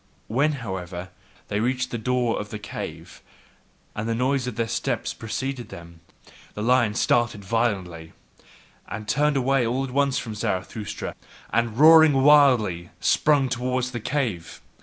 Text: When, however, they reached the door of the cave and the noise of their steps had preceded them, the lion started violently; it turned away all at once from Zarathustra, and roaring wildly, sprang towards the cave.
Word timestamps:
When, 0.27 0.53
however, 0.65 1.09
they 1.47 1.59
reached 1.59 1.91
the 1.91 1.99
door 1.99 2.39
of 2.39 2.49
the 2.49 2.57
cave 2.57 3.21
and 3.93 4.09
the 4.09 4.15
noise 4.15 4.47
of 4.47 4.55
their 4.55 4.67
steps 4.67 5.11
had 5.11 5.19
preceded 5.19 5.69
them, 5.69 5.99
the 6.55 6.63
lion 6.63 6.95
started 6.95 7.45
violently; 7.45 8.13
it 8.91 9.07
turned 9.07 9.37
away 9.37 9.67
all 9.67 9.83
at 9.83 9.91
once 9.91 10.17
from 10.17 10.33
Zarathustra, 10.33 11.13
and 11.53 11.77
roaring 11.77 12.23
wildly, 12.23 12.89
sprang 12.99 13.47
towards 13.47 13.91
the 13.91 13.99
cave. 13.99 14.59